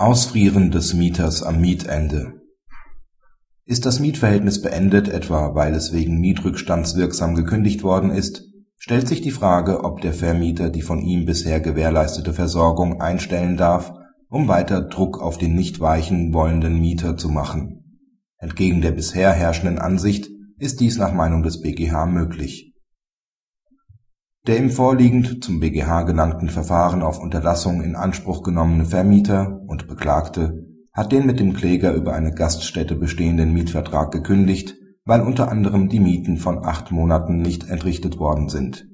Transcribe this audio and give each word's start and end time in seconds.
Ausfrieren 0.00 0.70
des 0.70 0.94
Mieters 0.94 1.42
am 1.42 1.60
Mietende 1.60 2.34
Ist 3.64 3.84
das 3.84 3.98
Mietverhältnis 3.98 4.62
beendet, 4.62 5.08
etwa 5.08 5.56
weil 5.56 5.74
es 5.74 5.92
wegen 5.92 6.20
Mietrückstands 6.20 6.94
wirksam 6.94 7.34
gekündigt 7.34 7.82
worden 7.82 8.10
ist, 8.10 8.44
stellt 8.76 9.08
sich 9.08 9.22
die 9.22 9.32
Frage, 9.32 9.82
ob 9.82 10.00
der 10.00 10.12
Vermieter 10.12 10.70
die 10.70 10.82
von 10.82 11.00
ihm 11.00 11.24
bisher 11.24 11.58
gewährleistete 11.58 12.32
Versorgung 12.32 13.00
einstellen 13.00 13.56
darf, 13.56 13.92
um 14.28 14.46
weiter 14.46 14.82
Druck 14.82 15.20
auf 15.20 15.36
den 15.36 15.56
nicht 15.56 15.80
weichen 15.80 16.32
wollenden 16.32 16.78
Mieter 16.78 17.16
zu 17.16 17.28
machen. 17.28 17.98
Entgegen 18.36 18.80
der 18.82 18.92
bisher 18.92 19.32
herrschenden 19.32 19.80
Ansicht 19.80 20.28
ist 20.58 20.78
dies 20.78 20.96
nach 20.96 21.12
Meinung 21.12 21.42
des 21.42 21.60
BGH 21.60 22.06
möglich 22.06 22.72
der 24.48 24.56
im 24.56 24.70
vorliegend 24.70 25.44
zum 25.44 25.60
BGH 25.60 26.04
gelangten 26.04 26.48
Verfahren 26.48 27.02
auf 27.02 27.20
Unterlassung 27.20 27.82
in 27.82 27.94
Anspruch 27.94 28.42
genommene 28.42 28.86
Vermieter 28.86 29.60
und 29.66 29.88
Beklagte 29.88 30.64
hat 30.94 31.12
den 31.12 31.26
mit 31.26 31.38
dem 31.38 31.52
Kläger 31.52 31.92
über 31.92 32.14
eine 32.14 32.32
Gaststätte 32.32 32.94
bestehenden 32.96 33.52
Mietvertrag 33.52 34.10
gekündigt, 34.10 34.74
weil 35.04 35.20
unter 35.20 35.50
anderem 35.50 35.90
die 35.90 36.00
Mieten 36.00 36.38
von 36.38 36.64
acht 36.64 36.90
Monaten 36.90 37.42
nicht 37.42 37.68
entrichtet 37.68 38.18
worden 38.18 38.48
sind. 38.48 38.86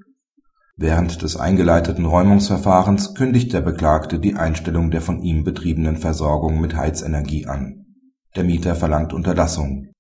Während 0.77 1.23
des 1.23 1.37
eingeleiteten 1.37 2.05
Räumungsverfahrens 2.05 3.15
kündigt 3.15 3.53
der 3.53 3.61
Beklagte 3.61 4.19
die 4.19 4.35
Einstellung 4.35 4.91
der 4.91 5.03
von 5.03 5.23
ihm 5.23 5.45
betriebenen 5.45 5.99
Versorgung 5.99 6.61
mit 6.61 6.75
Heizenergie 6.75 7.47
an. 7.47 7.87
Der 8.35 8.43
Mieter 8.43 8.75
verlangt 8.75 9.13
Unterlassung. 9.13 9.93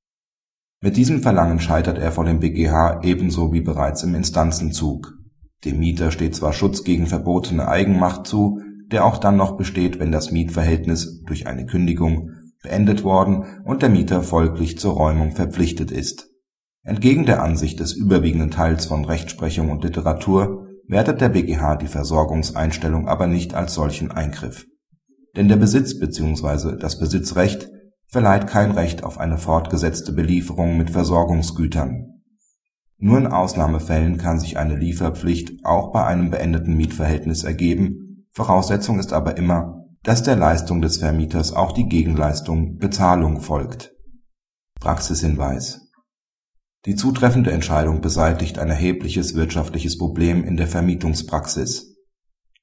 Mit 0.81 0.97
diesem 0.97 1.23
Verlangen 1.23 1.61
scheitert 1.61 1.99
er 1.99 2.11
vor 2.11 2.25
dem 2.25 2.41
BGH 2.41 3.03
ebenso 3.05 3.53
wie 3.53 3.61
bereits 3.61 4.03
im 4.03 4.17
Instanzenzug 4.17 5.14
dem 5.65 5.79
Mieter 5.79 6.11
steht 6.11 6.35
zwar 6.35 6.53
Schutz 6.53 6.85
gegen 6.85 7.07
verbotene 7.07 7.69
Eigenmacht 7.69 8.27
zu, 8.27 8.61
der 8.91 9.05
auch 9.05 9.19
dann 9.19 9.37
noch 9.37 9.57
besteht, 9.57 9.99
wenn 9.99 10.13
das 10.13 10.31
Mietverhältnis 10.31 11.23
durch 11.27 11.47
eine 11.47 11.67
Kündigung 11.67 12.31
beendet 12.63 13.05
worden 13.05 13.45
und 13.65 13.83
der 13.83 13.89
Mieter 13.89 14.23
folglich 14.23 14.79
zur 14.79 14.95
Räumung 14.95 15.33
verpflichtet 15.33 15.91
ist. 15.91 16.31
Entgegen 16.83 17.25
der 17.25 17.43
Ansicht 17.43 17.81
des 17.81 17.95
überwiegenden 17.95 18.51
Teils 18.51 18.87
von 18.87 19.05
Rechtsprechung 19.05 19.71
und 19.71 19.85
Literatur 19.85 20.67
wertet 20.87 21.21
der 21.21 21.31
BGH 21.31 21.77
die 21.77 21.87
Versorgungseinstellung 21.87 23.09
aber 23.09 23.27
nicht 23.27 23.55
als 23.55 23.75
solchen 23.75 24.11
Eingriff. 24.11 24.67
Denn 25.35 25.49
der 25.49 25.57
Besitz 25.57 25.99
bzw. 25.99 26.77
das 26.79 26.99
Besitzrecht 26.99 27.69
verleiht 28.07 28.47
kein 28.47 28.71
Recht 28.71 29.03
auf 29.03 29.19
eine 29.19 29.39
fortgesetzte 29.39 30.13
Belieferung 30.13 30.77
mit 30.77 30.91
Versorgungsgütern 30.91 32.14
nur 33.05 33.19
in 33.19 33.27
Ausnahmefällen 33.27 34.17
kann 34.17 34.41
sich 34.41 34.57
eine 34.57 34.77
Lieferpflicht 34.77 35.63
auch 35.63 35.93
bei 35.93 36.07
einem 36.07 36.31
beendeten 36.31 36.75
Mietverhältnis 36.75 37.45
ergeben, 37.45 38.27
Voraussetzung 38.31 38.99
ist 38.99 39.13
aber 39.13 39.37
immer, 39.37 39.85
dass 40.03 40.23
der 40.23 40.37
Leistung 40.37 40.81
des 40.81 40.97
Vermieters 40.97 41.53
auch 41.53 41.73
die 41.73 41.87
Gegenleistung 41.87 42.79
Bezahlung 42.79 43.43
folgt. 43.43 43.93
Praxishinweis 44.81 45.83
Die 46.87 46.95
zutreffende 46.95 47.53
Entscheidung 47.53 48.01
beseitigt 48.01 48.59
ein 48.59 48.71
erhebliches 48.71 49.35
wirtschaftliches 49.35 49.99
Problem 49.99 50.43
in 50.43 50.57
der 50.57 50.67
Vermietungspraxis. 50.67 51.99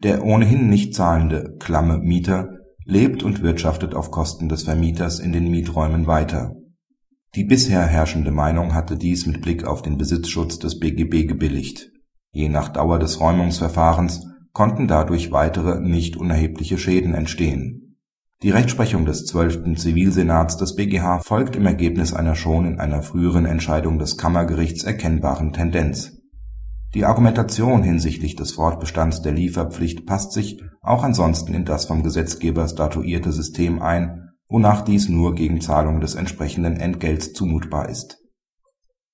Der 0.01 0.23
ohnehin 0.23 0.69
nicht 0.69 0.95
zahlende 0.95 1.55
klamme 1.59 1.99
Mieter 1.99 2.49
lebt 2.83 3.21
und 3.21 3.43
wirtschaftet 3.43 3.93
auf 3.93 4.09
Kosten 4.09 4.49
des 4.49 4.63
Vermieters 4.63 5.19
in 5.19 5.33
den 5.33 5.51
Mieträumen 5.51 6.07
weiter 6.07 6.55
die 7.35 7.45
bisher 7.45 7.85
herrschende 7.85 8.31
Meinung 8.31 8.73
hatte 8.73 8.97
dies 8.97 9.25
mit 9.25 9.41
Blick 9.41 9.63
auf 9.63 9.81
den 9.81 9.97
Besitzschutz 9.97 10.59
des 10.59 10.79
BGB 10.79 11.27
gebilligt. 11.27 11.89
Je 12.31 12.49
nach 12.49 12.69
Dauer 12.69 12.99
des 12.99 13.21
Räumungsverfahrens 13.21 14.27
konnten 14.51 14.87
dadurch 14.87 15.31
weitere 15.31 15.79
nicht 15.79 16.17
unerhebliche 16.17 16.77
Schäden 16.77 17.13
entstehen. 17.13 17.97
Die 18.43 18.49
Rechtsprechung 18.49 19.05
des 19.05 19.25
zwölften 19.25 19.77
Zivilsenats 19.77 20.57
des 20.57 20.75
BGH 20.75 21.19
folgt 21.19 21.55
im 21.55 21.65
Ergebnis 21.65 22.13
einer 22.13 22.35
schon 22.35 22.65
in 22.65 22.79
einer 22.79 23.01
früheren 23.03 23.45
Entscheidung 23.45 23.99
des 23.99 24.17
Kammergerichts 24.17 24.83
erkennbaren 24.83 25.53
Tendenz. 25.53 26.17
Die 26.93 27.05
Argumentation 27.05 27.83
hinsichtlich 27.83 28.35
des 28.35 28.51
Fortbestands 28.51 29.21
der 29.21 29.31
Lieferpflicht 29.31 30.05
passt 30.05 30.33
sich 30.33 30.61
auch 30.81 31.03
ansonsten 31.03 31.53
in 31.53 31.63
das 31.63 31.85
vom 31.85 32.03
Gesetzgeber 32.03 32.67
statuierte 32.67 33.31
System 33.31 33.81
ein 33.81 34.30
wonach 34.51 34.81
dies 34.81 35.07
nur 35.07 35.33
gegen 35.33 35.61
Zahlung 35.61 36.01
des 36.01 36.15
entsprechenden 36.15 36.75
Entgelts 36.75 37.31
zumutbar 37.31 37.87
ist. 37.87 38.17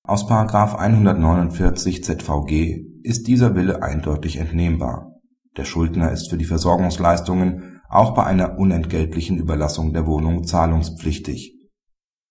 Aus§ 0.02 0.28
149 0.74 2.02
ZVG 2.02 2.84
ist 3.04 3.28
dieser 3.28 3.54
Wille 3.54 3.80
eindeutig 3.82 4.38
entnehmbar. 4.38 5.12
Der 5.56 5.64
Schuldner 5.64 6.10
ist 6.10 6.28
für 6.28 6.38
die 6.38 6.44
Versorgungsleistungen 6.44 7.80
auch 7.88 8.14
bei 8.14 8.24
einer 8.24 8.58
unentgeltlichen 8.58 9.38
Überlassung 9.38 9.92
der 9.92 10.06
Wohnung 10.06 10.44
zahlungspflichtig. 10.44 11.54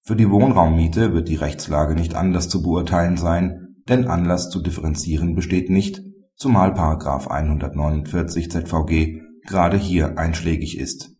Für 0.03 0.17
die 0.17 0.29
Wohnraummiete 0.29 1.13
wird 1.13 1.29
die 1.29 1.35
Rechtslage 1.35 1.95
nicht 1.95 2.13
anders 2.13 2.49
zu 2.49 2.61
beurteilen 2.61 3.15
sein, 3.15 3.77
denn 3.87 4.07
Anlass 4.07 4.49
zu 4.49 4.61
differenzieren 4.61 5.33
besteht 5.33 5.69
nicht, 5.69 6.01
zumal§ 6.35 6.73
149 7.27 8.51
ZVG 8.51 9.21
gerade 9.45 9.77
hier 9.77 10.17
einschlägig 10.17 10.77
ist 10.77 11.16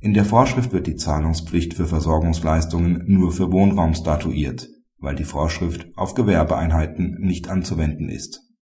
in 0.00 0.14
der 0.14 0.24
Vorschrift 0.24 0.72
wird 0.72 0.86
die 0.86 0.96
Zahlungspflicht 0.96 1.74
für 1.74 1.86
Versorgungsleistungen 1.86 3.04
nur 3.06 3.32
für 3.32 3.52
Wohnraum 3.52 3.94
statuiert, 3.94 4.68
weil 4.98 5.14
die 5.14 5.24
Vorschrift 5.24 5.86
auf 5.96 6.14
Gewerbeeinheiten 6.14 7.18
nicht 7.20 7.48
anzuwenden 7.48 8.08
ist 8.08 8.49